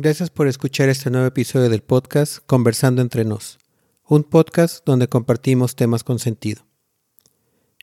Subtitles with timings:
[0.00, 3.58] Gracias por escuchar este nuevo episodio del podcast Conversando entre nos,
[4.06, 6.62] un podcast donde compartimos temas con sentido.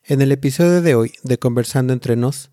[0.05, 2.51] En el episodio de hoy de Conversando entre nos,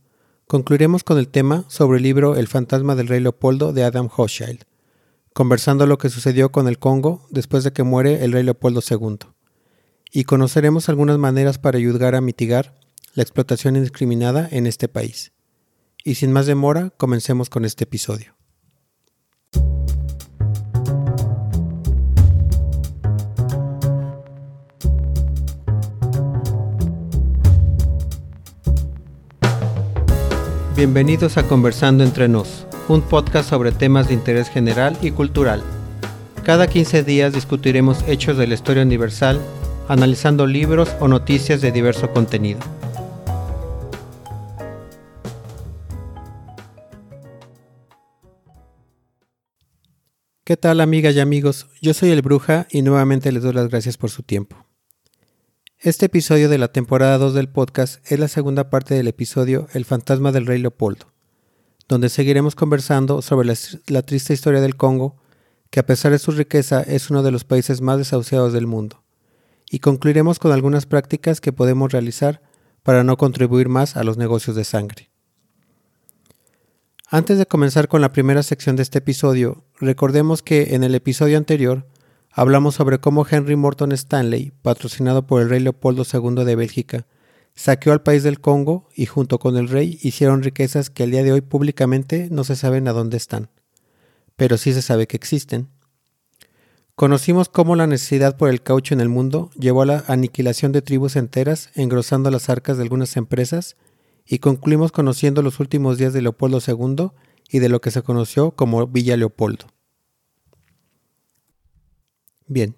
[0.49, 4.65] concluiremos con el tema sobre el libro El fantasma del rey Leopoldo de Adam Hochschild,
[5.33, 9.29] conversando lo que sucedió con el Congo después de que muere el rey Leopoldo II,
[10.11, 12.75] y conoceremos algunas maneras para ayudar a mitigar
[13.15, 15.31] la explotación indiscriminada en este país.
[16.03, 18.32] Y sin más demora, comencemos con este episodio.
[30.75, 35.63] Bienvenidos a Conversando entre nos, un podcast sobre temas de interés general y cultural.
[36.45, 39.39] Cada 15 días discutiremos hechos de la historia universal,
[39.87, 42.59] analizando libros o noticias de diverso contenido.
[50.45, 51.69] ¿Qué tal amigas y amigos?
[51.81, 54.67] Yo soy el Bruja y nuevamente les doy las gracias por su tiempo.
[55.79, 59.85] Este episodio de la temporada 2 del podcast es la segunda parte del episodio El
[59.85, 61.13] fantasma del rey Leopoldo,
[61.87, 63.55] donde seguiremos conversando sobre
[63.87, 65.17] la, triste historia del Congo,
[65.71, 69.05] que a pesar de su riqueza es uno de los países más desahuciados del mundo,
[69.71, 72.43] y concluiremos con algunas prácticas que podemos realizar
[72.83, 75.12] para no contribuir más a los negocios de sangre.
[77.15, 81.37] Antes de comenzar con la primera sección de este episodio, recordemos que en el episodio
[81.37, 81.87] anterior
[82.31, 87.07] hablamos sobre cómo Henry Morton Stanley, patrocinado por el rey Leopoldo II de Bélgica,
[87.55, 91.23] saqueó al país del Congo y junto con el rey hicieron riquezas que al día
[91.23, 93.51] de hoy públicamente no se saben a dónde están,
[94.37, 95.69] pero sí se sabe que existen.
[96.95, 100.81] Conocimos cómo la necesidad por el caucho en el mundo llevó a la aniquilación de
[100.81, 103.77] tribus enteras, engrosando las arcas de algunas empresas,
[104.27, 107.11] y concluimos conociendo los últimos días de Leopoldo II
[107.49, 109.67] y de lo que se conoció como Villa Leopoldo.
[112.47, 112.77] Bien.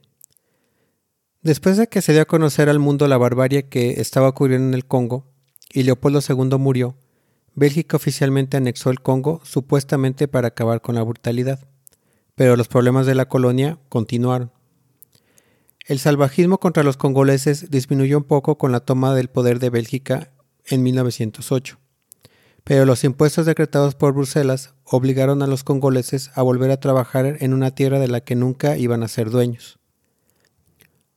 [1.43, 4.75] Después de que se dio a conocer al mundo la barbarie que estaba ocurriendo en
[4.75, 5.27] el Congo
[5.73, 6.97] y Leopoldo II murió,
[7.55, 11.69] Bélgica oficialmente anexó el Congo supuestamente para acabar con la brutalidad,
[12.35, 14.51] pero los problemas de la colonia continuaron.
[15.87, 20.33] El salvajismo contra los congoleses disminuyó un poco con la toma del poder de Bélgica
[20.67, 21.79] en 1908,
[22.65, 27.53] pero los impuestos decretados por Bruselas obligaron a los congoleses a volver a trabajar en
[27.53, 29.79] una tierra de la que nunca iban a ser dueños.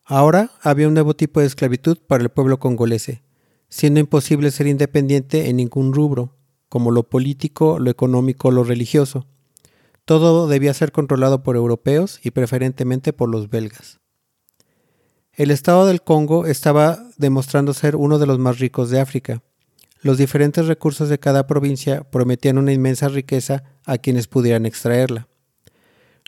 [0.03, 3.23] Ahora había un nuevo tipo de esclavitud para el pueblo congolese,
[3.69, 6.37] siendo imposible ser independiente en ningún rubro,
[6.69, 9.27] como lo político, lo económico lo religioso.
[10.05, 13.99] Todo debía ser controlado por europeos y preferentemente por los belgas.
[15.37, 19.43] El estado del Congo estaba demostrando ser uno de los más ricos de África,
[20.01, 25.27] los diferentes recursos de cada provincia prometían una inmensa riqueza a quienes pudieran extraerla.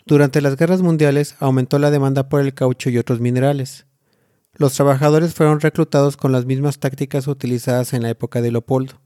[0.06, 3.86] Durante las guerras mundiales aumentó la demanda por el caucho y otros minerales.
[4.54, 9.00] Los trabajadores fueron reclutados con las mismas tácticas utilizadas en la época de Leopoldo.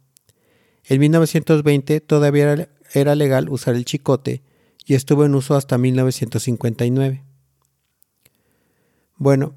[0.85, 4.43] En 1920 todavía era legal usar el chicote
[4.85, 7.25] y estuvo en uso hasta 1959.
[9.17, 9.55] Bueno,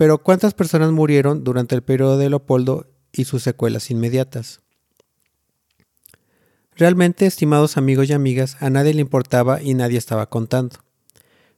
[0.00, 4.62] pero ¿cuántas personas murieron durante el periodo de Leopoldo y sus secuelas inmediatas.
[6.74, 10.76] Realmente, estimados amigos y amigas, a nadie le importaba y nadie estaba contando.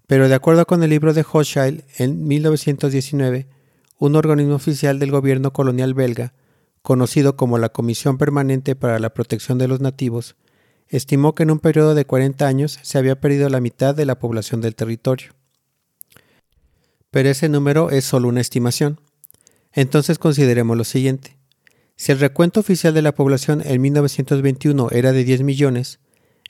[0.08, 3.46] Pero de acuerdo con el libro de Hochschild, en 1919,
[3.98, 6.34] un organismo oficial del gobierno colonial belga,
[6.82, 10.34] conocido como la Comisión Permanente para la Protección de los Nativos,
[10.88, 14.18] estimó que en un periodo de 40 años se había perdido la mitad de la
[14.18, 15.30] población del territorio.
[17.12, 19.00] Pero ese número es solo una estimación.
[19.72, 21.36] Entonces consideremos lo siguiente.
[21.94, 26.00] Si el recuento oficial de la población en 1921 era de 10 millones,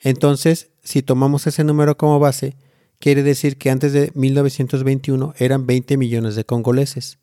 [0.01, 2.55] entonces, si tomamos ese número como base,
[2.99, 7.19] quiere decir que antes de 1921 eran 20 millones de congoleses.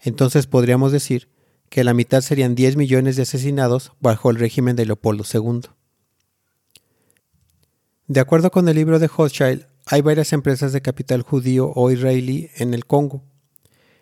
[0.00, 1.28] Entonces podríamos decir
[1.68, 5.62] que la mitad serían 10 millones de asesinados bajo el régimen de Leopoldo II.
[8.06, 12.50] De acuerdo con el libro de Hochschild, hay varias empresas de capital judío o israelí
[12.56, 13.22] en el Congo.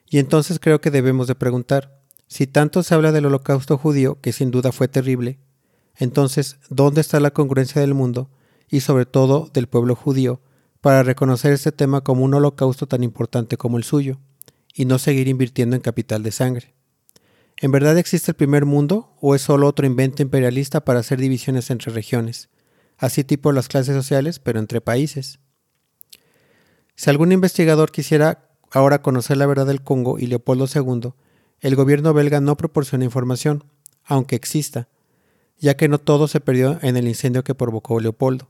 [0.08, 4.32] Y entonces creo que debemos de preguntar, si tanto se habla del holocausto judío, que
[4.32, 5.38] sin duda fue terrible,
[5.96, 8.30] entonces, ¿dónde está la congruencia del mundo
[8.68, 10.40] y sobre todo del pueblo judío
[10.80, 14.18] para reconocer este tema como un holocausto tan importante como el suyo
[14.74, 16.74] y no seguir invirtiendo en capital de sangre?
[17.58, 21.70] ¿En verdad existe el primer mundo o es solo otro invento imperialista para hacer divisiones
[21.70, 22.48] entre regiones,
[22.96, 25.38] así tipo las clases sociales, pero entre países?
[26.94, 31.12] Si algún investigador quisiera ahora conocer la verdad del Congo y Leopoldo II,
[31.60, 33.64] el gobierno belga no proporciona información,
[34.04, 34.88] aunque exista,
[35.58, 38.48] ya que no todo se perdió en el incendio que provocó Leopoldo.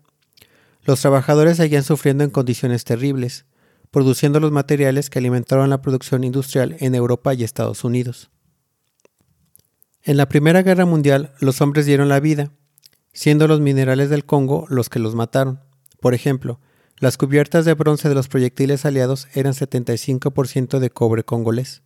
[0.84, 3.48] Los trabajadores seguían sufriendo en condiciones terribles
[3.92, 8.30] produciendo los materiales que alimentaron la producción industrial en Europa y Estados Unidos.
[10.04, 12.52] En la Primera Guerra Mundial los hombres dieron la vida,
[13.14, 15.60] siendo los minerales del Congo los que los mataron.
[16.00, 16.60] Por ejemplo,
[16.98, 21.82] las cubiertas de bronce de los proyectiles aliados eran 75% de cobre congolés.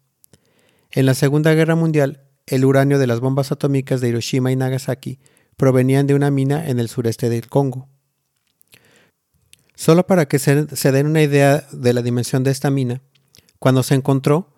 [0.92, 5.20] En la Segunda Guerra Mundial, el uranio de las bombas atómicas de Hiroshima y Nagasaki
[5.56, 7.90] provenían de una mina en el sureste del Congo.
[9.76, 13.02] Solo para que se, den una idea de la dimensión de esta mina,
[13.60, 14.54] cuando se encontró,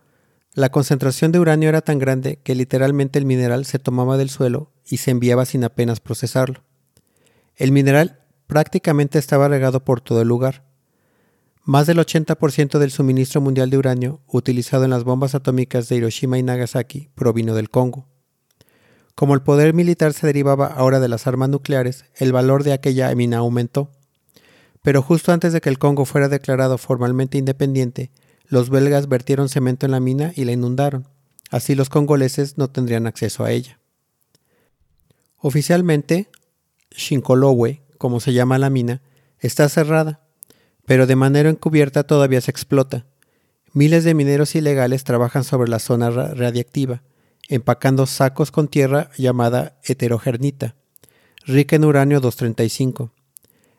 [0.54, 4.72] la concentración de uranio era tan grande que literalmente el mineral se tomaba del suelo
[4.86, 6.64] y se enviaba sin apenas procesarlo.
[7.56, 10.64] El mineral prácticamente estaba regado por todo el lugar.
[11.64, 16.38] Más del 80% del suministro mundial de uranio utilizado en las bombas atómicas de Hiroshima
[16.38, 18.08] y Nagasaki provino del Congo.
[19.16, 23.14] Como el poder militar se derivaba ahora de las armas nucleares, el valor de aquella
[23.16, 23.92] mina aumentó
[24.86, 28.12] pero justo antes de que el Congo fuera declarado formalmente independiente,
[28.46, 31.08] los belgas vertieron cemento en la mina y la inundaron.
[31.50, 33.80] Así los congoleses no tendrían acceso a ella.
[35.40, 36.30] Oficialmente,
[36.92, 39.02] Shinkolowe, como se llama la mina,
[39.40, 40.22] está cerrada,
[40.86, 43.08] pero de manera encubierta todavía se explota.
[43.74, 47.02] Miles de mineros ilegales trabajan sobre la zona radiactiva,
[47.50, 50.76] empacando sacos con tierra llamada heterogernita,
[51.44, 53.15] rica en uranio 235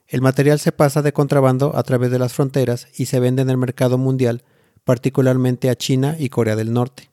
[0.08, 3.50] el material se pasa de contrabando a través de las fronteras y se vende en
[3.50, 4.44] el mercado mundial,
[4.84, 7.10] particularmente a China y Corea del Norte.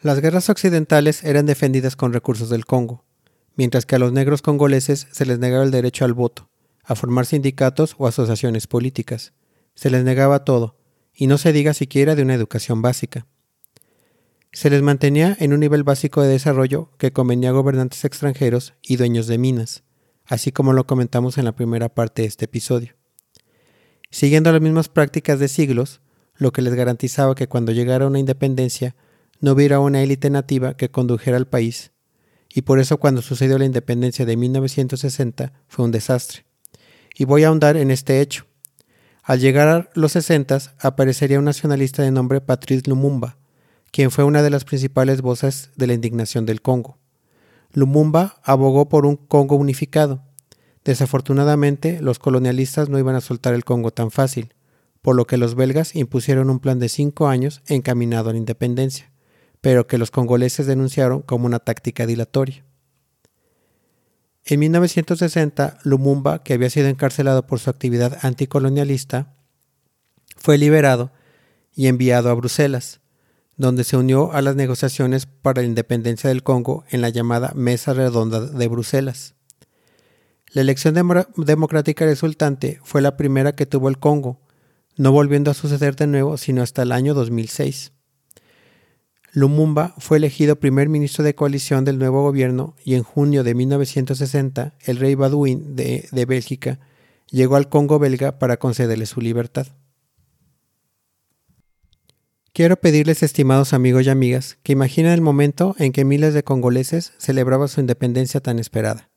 [0.00, 3.04] Las guerras occidentales eran defendidas con recursos del Congo,
[3.54, 6.48] mientras que a los negros congoleses se les negaba el derecho al voto,
[6.84, 9.34] a formar sindicatos o asociaciones políticas.
[9.74, 10.78] Se les negaba todo,
[11.12, 13.26] y no se diga siquiera de una educación básica.
[14.52, 18.96] Se les mantenía en un nivel básico de desarrollo que convenía a gobernantes extranjeros y
[18.96, 19.82] dueños de minas
[20.26, 22.94] así como lo comentamos en la primera parte de este episodio.
[24.10, 26.00] Siguiendo las mismas prácticas de siglos,
[26.36, 28.94] lo que les garantizaba que cuando llegara una independencia
[29.40, 31.92] no hubiera una élite nativa que condujera al país,
[32.52, 36.46] y por eso cuando sucedió la independencia de 1960 fue un desastre.
[37.14, 38.46] Y voy a ahondar en este hecho.
[39.22, 43.36] Al llegar a los 60 aparecería un nacionalista de nombre Patrice Lumumba,
[43.90, 46.98] quien fue una de las principales voces de la indignación del Congo.
[47.76, 50.22] Lumumba abogó por un Congo unificado.
[50.82, 54.54] Desafortunadamente, los colonialistas no iban a soltar el Congo tan fácil,
[55.02, 59.12] por lo que los belgas impusieron un plan de cinco años encaminado a la independencia,
[59.60, 62.64] pero que los congoleses denunciaron como una táctica dilatoria.
[64.46, 69.34] En 1960, Lumumba, que había sido encarcelado por su actividad anticolonialista,
[70.38, 71.12] fue liberado
[71.74, 73.00] y enviado a Bruselas,
[73.56, 77.94] donde se unió a las negociaciones para la independencia del Congo en la llamada Mesa
[77.94, 79.34] Redonda de Bruselas.
[80.52, 80.94] La elección
[81.36, 84.40] democrática resultante fue la primera que tuvo el Congo,
[84.96, 87.92] no volviendo a suceder de nuevo sino hasta el año 2006.
[89.32, 94.74] Lumumba fue elegido primer ministro de coalición del nuevo gobierno y en junio de 1960
[94.80, 96.78] el rey Baudouin de, de Bélgica
[97.30, 99.66] llegó al Congo belga para concederle su libertad.
[102.56, 107.12] Quiero pedirles, estimados amigos y amigas, que imaginen el momento en que miles de congoleses
[107.18, 109.10] celebraban su independencia tan esperada.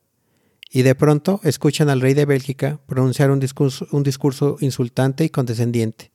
[0.70, 5.30] Y de pronto escuchan al rey de Bélgica pronunciar un discurso, un discurso insultante y
[5.30, 6.12] condescendiente.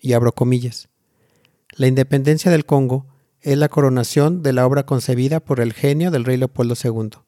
[0.00, 0.88] Y abro comillas.
[1.76, 3.06] La independencia del Congo
[3.42, 7.18] es la coronación de la obra concebida por el genio del rey Leopoldo II,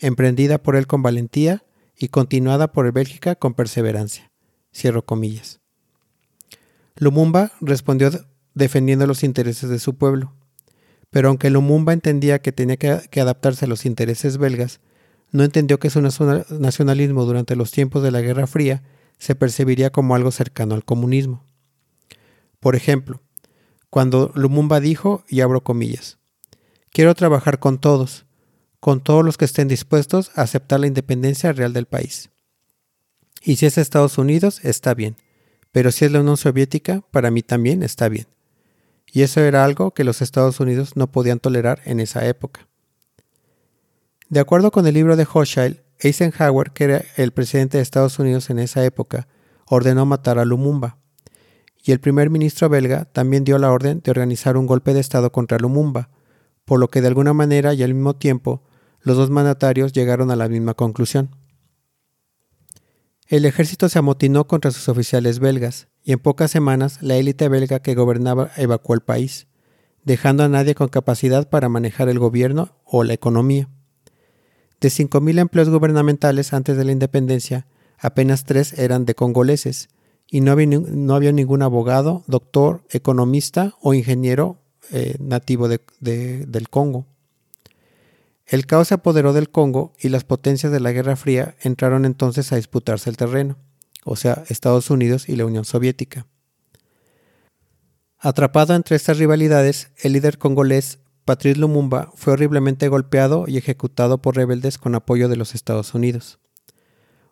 [0.00, 1.62] emprendida por él con valentía
[1.96, 4.32] y continuada por Bélgica con perseverancia.
[4.74, 5.60] Cierro comillas.
[6.96, 8.10] Lumumba respondió
[8.60, 10.32] defendiendo los intereses de su pueblo.
[11.10, 14.80] Pero aunque Lumumba entendía que tenía que, adaptarse a los intereses belgas,
[15.32, 18.82] no entendió que su nacionalismo durante los tiempos de la Guerra Fría
[19.18, 21.44] se percibiría como algo cercano al comunismo.
[22.60, 23.20] Por ejemplo,
[23.90, 26.18] cuando Lumumba dijo, y abro comillas,
[26.92, 28.26] quiero trabajar con todos,
[28.78, 32.30] con todos los que estén dispuestos a aceptar la independencia real del país.
[33.42, 35.16] Y si es Estados Unidos, está bien,
[35.72, 38.26] pero si es la Unión Soviética, para mí también está bien.
[39.12, 42.68] Y eso era algo que los Estados Unidos no podían tolerar en esa época.
[44.28, 48.48] De acuerdo con el libro de Hochschild, Eisenhower, que era el presidente de Estados Unidos
[48.50, 49.26] en esa época,
[49.66, 50.98] ordenó matar a Lumumba.
[51.82, 55.32] Y el primer ministro belga también dio la orden de organizar un golpe de Estado
[55.32, 56.10] contra Lumumba,
[56.64, 58.62] por lo que de alguna manera y al mismo tiempo
[59.00, 61.34] los dos mandatarios llegaron a la misma conclusión.
[63.26, 67.80] El ejército se amotinó contra sus oficiales belgas, y en pocas semanas la élite belga
[67.80, 69.46] que gobernaba evacuó el país,
[70.04, 73.68] dejando a nadie con capacidad para manejar el gobierno o la economía.
[74.80, 77.66] De 5.000 empleos gubernamentales antes de la independencia,
[77.98, 79.90] apenas tres eran de congoleses,
[80.30, 84.58] y no había, ningún abogado, doctor, economista o ingeniero
[84.92, 87.06] eh, nativo del Congo.
[88.46, 92.52] El caos se apoderó del Congo y las potencias de la Guerra Fría entraron entonces
[92.52, 93.56] a disputarse el terreno,
[94.04, 96.26] o sea, Estados Unidos y la Unión Soviética.
[98.18, 104.36] Atrapado entre estas rivalidades, el líder congolés Patrice Lumumba fue horriblemente golpeado y ejecutado por
[104.36, 106.38] rebeldes con apoyo de los Estados Unidos.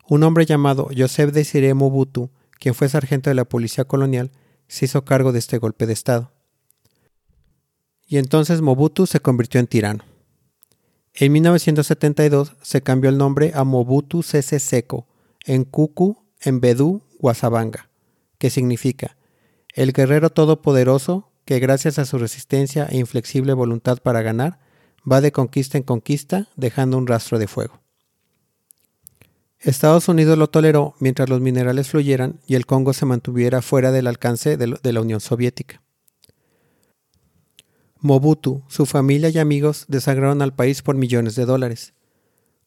[0.08, 4.30] Un hombre llamado Joseph Desiré Mobutu, quien fue sargento de la policía colonial,
[4.68, 6.32] se hizo cargo de este golpe de Estado.
[8.06, 10.04] Y entonces Mobutu se convirtió en tirano.
[11.12, 15.06] En 1972 se cambió el nombre a Mobutu Sese Seko,
[15.44, 17.88] en Kuku, en Bedú, Guasabanga,
[18.38, 19.16] que significa
[19.74, 24.58] el guerrero todopoderoso que gracias a su resistencia e inflexible voluntad para ganar,
[25.10, 27.80] va de conquista en conquista, dejando un rastro de fuego.
[29.60, 34.06] Estados Unidos lo toleró mientras los minerales fluyeran y el Congo se mantuviera fuera del
[34.06, 35.82] alcance de la Unión Soviética.
[38.00, 41.94] Mobutu, su familia y amigos desangraron al país por millones de dólares.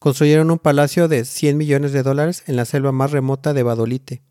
[0.02, 4.24] Construyeron un palacio de 100 millones de dólares en la selva más remota de Badolite,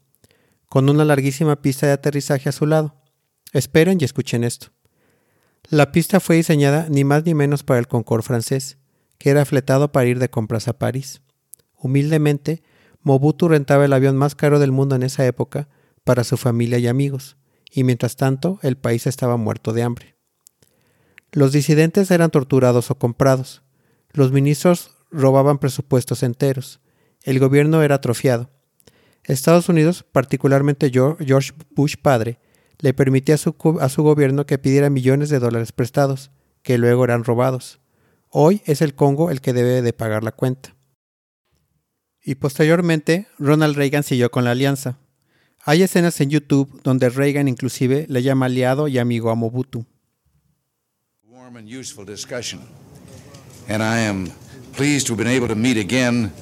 [0.69, 2.97] con una larguísima pista de aterrizaje a su lado.
[3.53, 4.73] Esperen y escuchen esto.
[5.69, 8.79] La pista fue diseñada ni más ni menos para el Concorde francés,
[9.17, 11.23] que era fletado para ir de compras a París.
[11.77, 12.65] Humildemente,
[13.03, 15.69] Mobutu rentaba el avión más caro del mundo en esa época
[16.03, 17.37] para su familia y amigos,
[17.71, 20.17] y mientras tanto el país estaba muerto de hambre.
[21.31, 23.63] Los disidentes eran torturados o comprados.
[24.13, 26.81] Los ministros robaban presupuestos enteros.
[27.23, 28.51] El gobierno era atrofiado.
[29.25, 32.39] Estados Unidos, particularmente George Bush padre,
[32.79, 36.31] le permitía a su, gobierno que pidiera millones de dólares prestados,
[36.63, 37.81] que luego eran robados.
[38.31, 40.75] Hoy es el Congo el que debe de pagar la cuenta.
[42.23, 44.99] Y posteriormente, Ronald Reagan siguió con la alianza.
[45.63, 49.85] Hay escenas en YouTube donde Reagan inclusive le llama aliado y amigo a Mobutu.
[51.25, 52.61] Warm and useful discussion.
[53.69, 54.31] And I am
[54.73, 56.33] pleased to have been able to meet again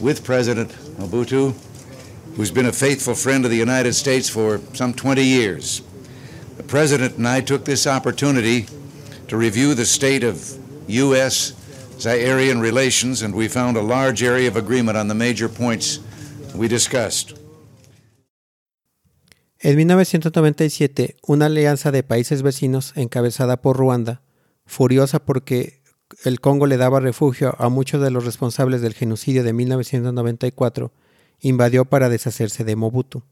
[0.00, 1.54] with President Mobutu
[2.36, 5.80] who's been a faithful friend of the United States for some 20 years.
[6.58, 8.66] The President and I took this opportunity
[9.28, 10.36] to review the state of
[10.86, 11.54] U.S.
[11.98, 15.98] Zairian relations, and we found a large area of agreement on the major points
[16.54, 17.34] we discussed.
[19.58, 24.20] En 1997, una alianza de países vecinos encabezada por Ruanda,
[24.66, 25.75] furiosa porque
[26.24, 30.92] el Congo le daba refugio a muchos de los responsables del genocidio de 1994,
[31.40, 33.22] invadió para deshacerse de Mobutu.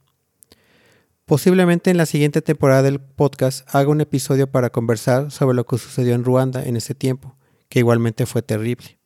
[1.27, 5.79] Posiblemente en la siguiente temporada del podcast haga un episodio para conversar sobre lo que
[5.79, 7.37] sucedió en Ruanda en ese tiempo,
[7.71, 8.99] que igualmente fue terrible.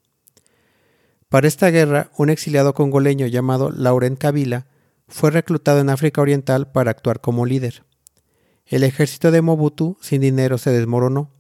[1.29, 4.67] Para esta guerra, un exiliado congoleño llamado Laurent Kabila
[5.07, 7.85] fue reclutado en África Oriental para actuar como líder.
[8.67, 11.31] El ejército de Mobutu sin dinero se desmoronó.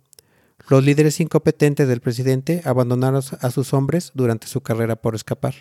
[0.68, 5.54] Los líderes incompetentes del presidente abandonaron a sus hombres durante su carrera por escapar.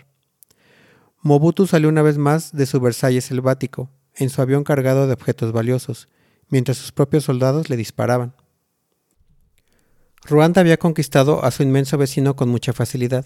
[1.21, 5.53] Mobutu salió una vez más de su Versalles selvático, en su avión cargado de objetos
[5.53, 6.09] valiosos,
[6.49, 8.35] mientras sus propios soldados le disparaban.
[10.25, 13.25] Ruanda había conquistado a su inmenso vecino con mucha facilidad.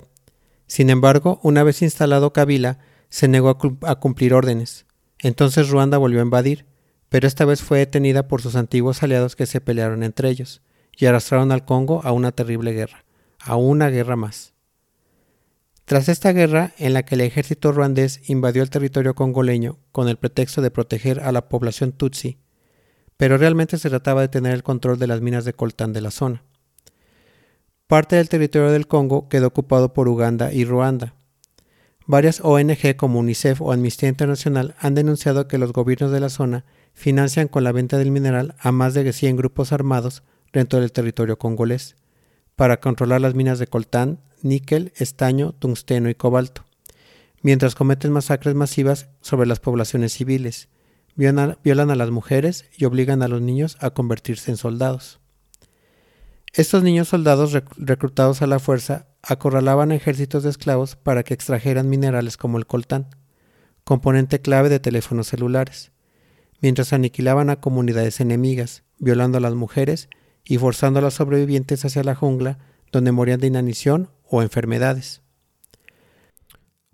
[0.67, 2.77] Sin embargo, una vez instalado Kabila,
[3.09, 4.85] se negó a, cumplir órdenes.
[5.19, 6.67] Entonces Ruanda volvió a invadir,
[7.09, 10.61] pero esta vez fue detenida por sus antiguos aliados que se pelearon entre ellos
[10.97, 13.03] y arrastraron al Congo a una terrible guerra,
[13.39, 14.53] a una guerra más.
[15.85, 20.17] Tras esta guerra, en la que el ejército ruandés invadió el territorio congoleño con el
[20.17, 22.37] pretexto de proteger a la población tutsi,
[23.17, 26.11] pero realmente se trataba de tener el control de las minas de coltán de la
[26.11, 26.43] zona.
[27.87, 31.13] Parte del territorio del Congo quedó ocupado por Uganda y Ruanda.
[32.07, 36.63] Varias ONG como UNICEF o Amnistía Internacional han denunciado que los gobiernos de la zona
[36.93, 41.37] financian con la venta del mineral a más de 100 grupos armados dentro del territorio
[41.37, 41.95] congolés
[42.55, 46.65] para controlar las minas de coltán, níquel, estaño, tungsteno y cobalto,
[47.41, 50.69] mientras cometen masacres masivas sobre las poblaciones civiles,
[51.15, 55.19] violan a las mujeres y obligan a los niños a convertirse en soldados.
[56.53, 62.37] Estos niños soldados reclutados a la fuerza acorralaban ejércitos de esclavos para que extrajeran minerales
[62.37, 63.07] como el coltán,
[63.83, 65.91] componente clave de teléfonos celulares,
[66.59, 70.09] mientras aniquilaban a comunidades enemigas, violando a las mujeres
[70.45, 72.59] y forzando a los sobrevivientes hacia la jungla,
[72.91, 75.21] donde morían de inanición o enfermedades.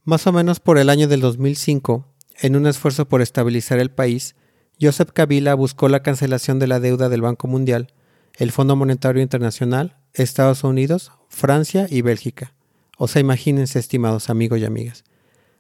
[0.04, 2.06] Más o menos por el año del 2005,
[2.40, 4.36] en un esfuerzo por estabilizar el país,
[4.80, 7.94] Joseph Kabila buscó la cancelación de la deuda del Banco Mundial,
[8.36, 12.54] el Fondo Monetario Internacional, Estados Unidos, Francia y Bélgica.
[12.98, 15.04] O sea, imagínense, estimados amigos y amigas.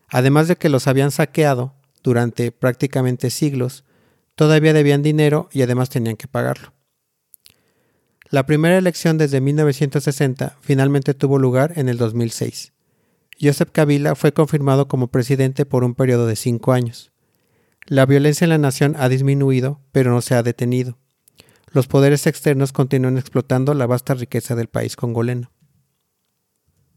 [0.08, 3.84] Además de que los habían saqueado durante prácticamente siglos,
[4.36, 6.74] todavía debían dinero y además tenían que pagarlo.
[8.29, 12.74] La primera elección desde 1960 finalmente tuvo lugar en el 2006.
[13.41, 17.13] Joseph Kabila fue confirmado como presidente por un periodo de cinco años.
[17.86, 20.98] La violencia en la nación ha disminuido, pero no se ha detenido.
[21.72, 25.51] Los poderes externos continúan explotando la vasta riqueza del país congoleno.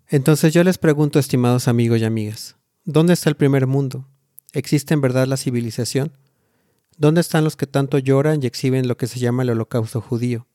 [0.09, 4.09] Entonces yo les pregunto, estimados amigos y amigas, ¿dónde está el primer mundo?
[4.53, 6.13] ¿Existe en verdad la civilización?
[6.97, 10.49] ¿Dónde están los que tanto lloran y exhiben lo que se llama el holocausto judío?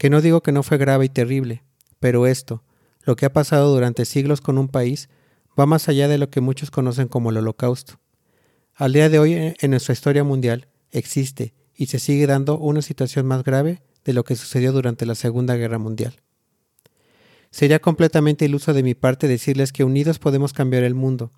[0.00, 1.62] Que no digo que no fue grave y terrible,
[1.98, 2.64] pero esto,
[3.02, 5.10] lo que ha pasado durante siglos con un país,
[5.58, 8.00] va más allá de lo que muchos conocen como el holocausto.
[8.74, 13.26] Al día de hoy en nuestra historia mundial existe y se sigue dando una situación
[13.26, 16.22] más grave de lo que sucedió durante la Segunda Guerra Mundial.
[17.50, 21.30] Sería completamente iluso de mi parte decirles que unidos podemos cambiar el mundo,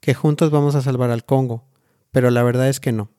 [0.00, 1.66] que juntos vamos a salvar al Congo,
[2.10, 3.10] pero la verdad es que no.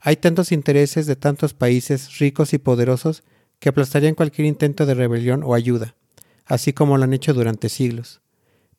[0.00, 3.22] Hay tantos intereses de tantos países ricos y poderosos
[3.60, 5.94] que aplastarían cualquier intento de rebelión o ayuda,
[6.46, 8.20] así como lo han hecho durante siglos.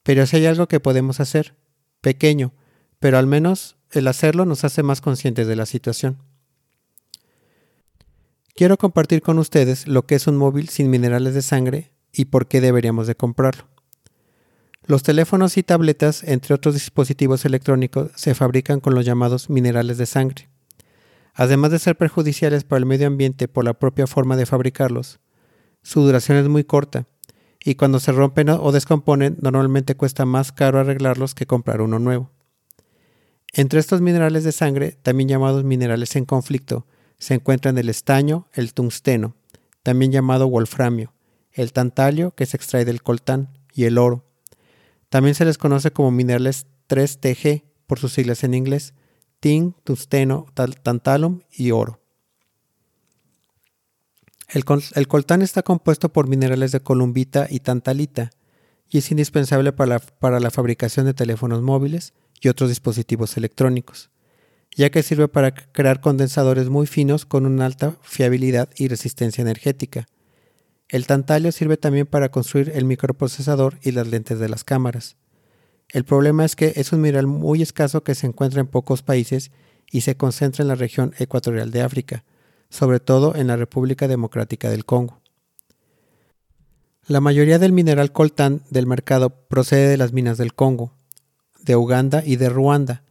[0.03, 1.55] Pero si hay algo que podemos hacer,
[2.01, 2.53] pequeño,
[2.99, 6.17] pero al menos el hacerlo nos hace más conscientes de la situación.
[8.53, 12.47] Quiero compartir con ustedes lo que es un móvil sin minerales de sangre y por
[12.47, 13.67] qué deberíamos de comprarlo.
[14.83, 20.05] Los teléfonos y tabletas, entre otros dispositivos electrónicos, se fabrican con los llamados minerales de
[20.05, 20.50] sangre.
[21.33, 25.19] Además de ser perjudiciales para el medio ambiente por la propia forma de fabricarlos,
[25.81, 27.05] su duración es muy corta
[27.63, 32.31] y cuando se rompen o descomponen normalmente cuesta más caro arreglarlos que comprar uno nuevo.
[33.53, 36.85] Entre estos minerales de sangre, también llamados minerales en conflicto,
[37.17, 39.35] se encuentran el estaño, el tungsteno,
[39.83, 41.13] también llamado wolframio,
[41.51, 44.25] el tantalio, que se extrae del coltán, y el oro.
[45.09, 48.93] También se les conoce como minerales 3TG por sus siglas en inglés,
[49.41, 50.45] tin, tungsteno,
[50.83, 51.99] tantalum y oro.
[54.47, 58.31] El, coltán está compuesto por minerales de columbita y tantalita
[58.89, 64.11] y es indispensable para la, para la fabricación de teléfonos móviles y otros dispositivos electrónicos,
[64.75, 70.07] ya que sirve para crear condensadores muy finos con una alta fiabilidad y resistencia energética.
[70.89, 75.15] El tantalio sirve también para construir el microprocesador y las lentes de las cámaras.
[75.91, 79.51] El problema es que es un mineral muy escaso que se encuentra en pocos países
[79.91, 82.23] y se concentra en la región ecuatorial de África,
[82.69, 85.21] sobre todo en la República Democrática del Congo.
[87.07, 90.93] La mayoría del mineral coltán del mercado procede de las minas del Congo,
[91.61, 93.03] de Uganda y de Ruanda,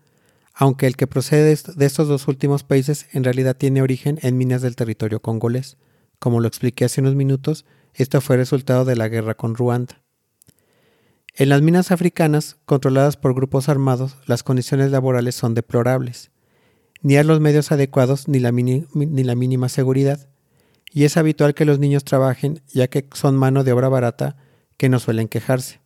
[0.54, 4.62] aunque el que procede de estos dos últimos países en realidad tiene origen en minas
[4.62, 5.76] del territorio congolés.
[6.18, 9.99] Como lo expliqué hace unos minutos, esto fue resultado de la guerra con Ruanda.
[11.40, 16.30] En las minas africanas, controladas por grupos armados, las condiciones laborales son deplorables
[17.02, 20.28] ni hay los medios adecuados ni la, ni la mínima seguridad,
[20.92, 24.36] y es habitual que los niños trabajen ya que son mano de obra barata
[24.76, 25.80] que no suelen quejarse.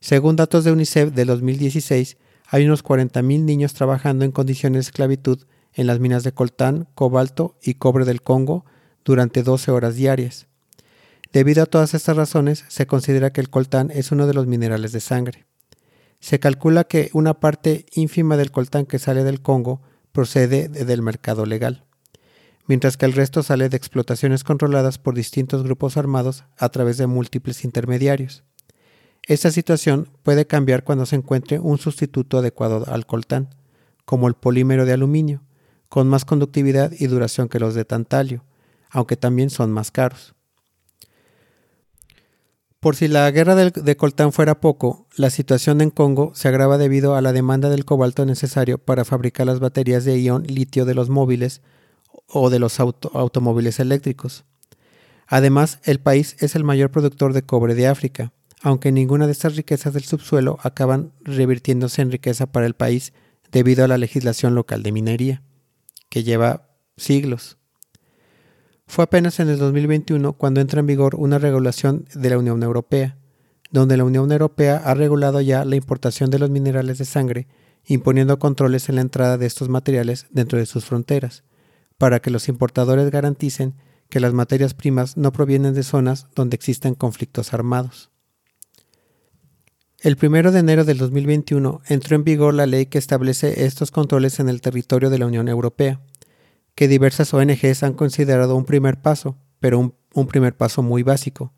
[0.00, 2.16] Según datos de UNICEF de 2016,
[2.48, 7.56] hay unos 40.000 niños trabajando en condiciones de esclavitud en las minas de coltán, cobalto
[7.62, 8.64] y cobre del Congo
[9.04, 10.48] durante 12 horas diarias.
[11.32, 14.92] Debido a todas estas razones, se considera que el coltán es uno de los minerales
[14.92, 15.46] de sangre.
[16.20, 19.80] Se calcula que una parte ínfima del coltán que sale del Congo
[20.12, 21.84] procede del mercado legal,
[22.66, 27.06] mientras que el resto sale de explotaciones controladas por distintos grupos armados a través de
[27.06, 28.44] múltiples intermediarios.
[29.26, 33.54] Esta situación puede cambiar cuando se encuentre un sustituto adecuado al coltán,
[34.04, 35.42] como el polímero de aluminio,
[35.88, 38.44] con más conductividad y duración que los de tantalio,
[38.90, 40.34] aunque también son más caros.
[42.82, 47.14] Por si la guerra de coltán fuera poco, la situación en Congo se agrava debido
[47.14, 51.08] a la demanda del cobalto necesario para fabricar las baterías de ion litio de los
[51.08, 51.62] móviles
[52.26, 54.44] o de los automóviles eléctricos.
[55.28, 59.54] Además, el país es el mayor productor de cobre de África, aunque ninguna de estas
[59.54, 63.12] riquezas del subsuelo acaban revirtiéndose en riqueza para el país
[63.52, 65.42] debido a la legislación local de minería,
[66.08, 67.58] que lleva siglos.
[68.92, 73.16] Fue apenas en el 2021 cuando entra en vigor una regulación de la Unión Europea,
[73.70, 77.48] donde la Unión Europea ha regulado ya la importación de los minerales de sangre,
[77.86, 81.42] imponiendo controles en la entrada de estos materiales dentro de sus fronteras,
[81.96, 83.76] para que los importadores garanticen
[84.10, 88.10] que las materias primas no provienen de zonas donde existen conflictos armados.
[90.00, 94.38] El 1 de enero del 2021 entró en vigor la ley que establece estos controles
[94.38, 96.02] en el territorio de la Unión Europea
[96.74, 101.52] que diversas ONGs han considerado un primer paso, pero un, primer paso muy básico,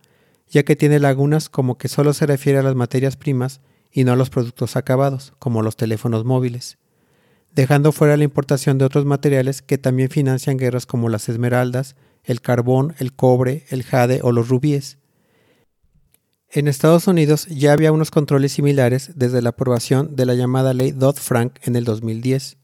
[0.48, 4.12] ya que tiene lagunas como que solo se refiere a las materias primas y no
[4.12, 6.78] a los productos acabados, como los teléfonos móviles,
[7.54, 12.40] dejando fuera la importación de otros materiales que también financian guerras como las esmeraldas, el
[12.40, 14.98] carbón, el cobre, el jade o los rubíes.
[16.50, 20.92] En Estados Unidos ya había unos controles similares desde la aprobación de la llamada ley
[20.92, 22.58] Dodd-Frank en el 2010,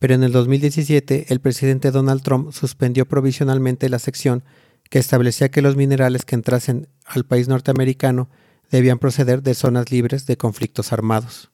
[0.00, 4.42] pero en el 2017 el presidente Donald Trump suspendió provisionalmente la sección
[4.88, 8.30] que establecía que los minerales que entrasen al país norteamericano
[8.70, 11.50] debían proceder de zonas libres de conflictos armados.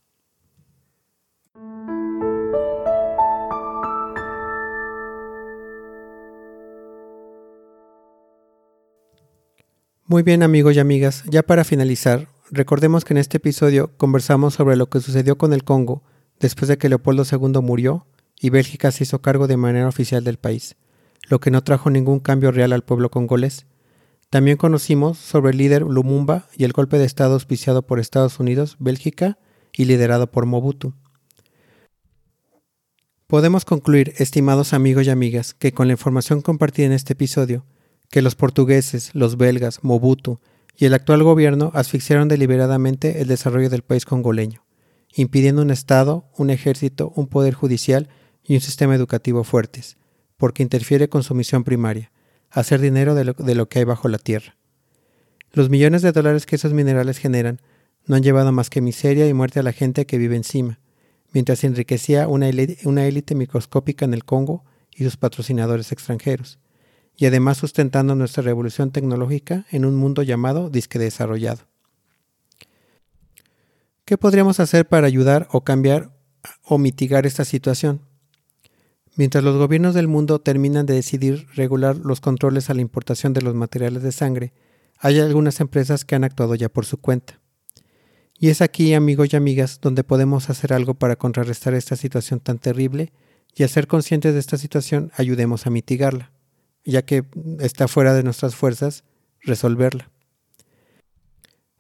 [10.05, 14.77] Muy bien amigos y amigas, ya para finalizar, recordemos que en este episodio conversamos sobre
[14.77, 16.05] lo que sucedió con el Congo
[16.39, 18.07] después de que Leopoldo II murió
[18.41, 20.77] y Bélgica se hizo cargo de manera oficial del país,
[21.29, 23.67] lo que no trajo ningún cambio real al pueblo congolés.
[24.31, 28.77] También conocimos sobre el líder Lumumba y el golpe de Estado auspiciado por Estados Unidos,
[28.79, 29.39] Bélgica
[29.73, 30.95] y liderado por Mobutu.
[33.27, 37.67] Podemos concluir, estimados amigos y amigas, que con la información compartida en este episodio,
[38.11, 40.41] que los portugueses, los belgas, Mobutu
[40.77, 44.65] y el actual gobierno asfixiaron deliberadamente el desarrollo del país congoleño,
[45.15, 48.09] impidiendo un Estado, un ejército, un poder judicial
[48.47, 49.97] y un sistema educativo fuertes,
[50.37, 52.13] porque interfiere con su misión primaria,
[52.51, 54.57] hacer dinero de lo, que hay bajo la tierra.
[55.53, 57.61] Los millones de dólares que esos minerales generan
[58.05, 60.79] no han llevado más que miseria y muerte a la gente que vive encima,
[61.33, 66.59] mientras enriquecía una élite microscópica en el Congo y sus patrocinadores extranjeros,
[67.17, 71.67] y además sustentando nuestra revolución tecnológica en un mundo llamado disque desarrollado.
[74.05, 76.13] ¿Qué podríamos hacer para ayudar o cambiar
[76.63, 78.03] o mitigar esta situación?
[79.17, 83.41] Mientras los gobiernos del mundo terminan de decidir regular los controles a la importación de
[83.41, 84.53] los materiales de sangre,
[84.99, 87.41] hay algunas empresas que han actuado ya por su cuenta.
[88.39, 92.59] Y es aquí, amigos y amigas, donde podemos hacer algo para contrarrestar esta situación tan
[92.59, 93.11] terrible
[93.55, 96.31] y al ser conscientes de esta situación ayudemos a mitigarla,
[96.85, 97.25] ya que
[97.61, 99.05] está fuera de nuestras fuerzas
[99.41, 100.11] resolverla.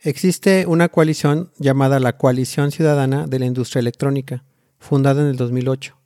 [0.00, 4.44] Existe una coalición llamada la Coalición Ciudadana de la Industria Electrónica,
[4.78, 5.96] fundada en el 2008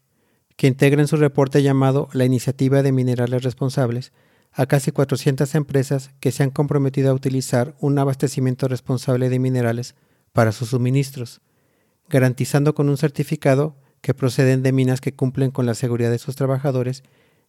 [0.61, 4.13] que integra en su reporte llamado La Iniciativa de Minerales Responsables
[4.53, 9.95] a casi 400 empresas que se han comprometido a utilizar un abastecimiento responsable de minerales
[10.35, 11.41] para sus suministros,
[12.11, 16.37] garantizando con un certificado que proceden de minas que cumplen con la seguridad de sus
[16.37, 17.05] trabajadores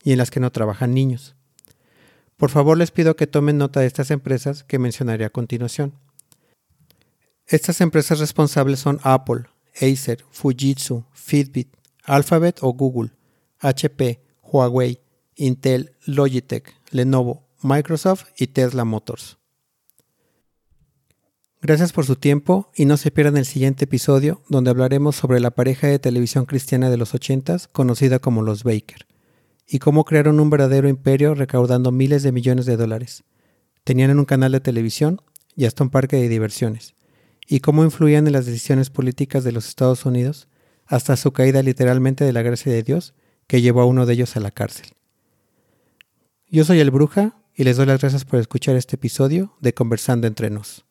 [0.05, 1.35] y en las que no trabajan niños.
[2.37, 5.91] Por favor les pido que tomen nota de estas empresas que mencionaré a continuación.
[7.45, 9.47] Estas empresas responsables son Apple,
[9.81, 11.80] Acer, Fujitsu, Fitbit,
[12.11, 13.11] Alphabet o Google,
[13.59, 14.99] HP, Huawei,
[15.37, 19.37] Intel, Logitech, Lenovo, Microsoft y Tesla Motors.
[21.61, 25.51] Gracias por su tiempo y no se pierdan el siguiente episodio donde hablaremos sobre la
[25.51, 29.07] pareja de televisión cristiana de los 80 conocida como los Baker
[29.65, 33.23] y cómo crearon un verdadero imperio recaudando miles de millones de dólares.
[33.85, 35.21] Tenían un canal de televisión
[35.55, 36.93] y hasta un parque de diversiones
[37.47, 40.49] y cómo influían en las decisiones políticas de los Estados Unidos
[40.91, 43.13] hasta su caída literalmente de la gracia de Dios
[43.47, 44.87] que llevó a uno de ellos a la cárcel.
[46.49, 50.27] Yo soy el Bruja y les doy las gracias por escuchar este episodio de Conversando
[50.27, 50.85] entre nos.